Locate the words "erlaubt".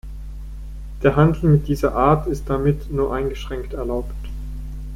3.75-4.15